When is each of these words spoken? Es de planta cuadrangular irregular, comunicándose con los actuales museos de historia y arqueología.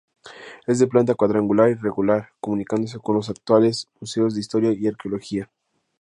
Es 0.65 0.79
de 0.79 0.87
planta 0.87 1.13
cuadrangular 1.13 1.69
irregular, 1.69 2.29
comunicándose 2.39 2.97
con 2.97 3.17
los 3.17 3.29
actuales 3.29 3.87
museos 3.99 4.33
de 4.33 4.39
historia 4.39 4.73
y 4.73 4.87
arqueología. 4.87 5.51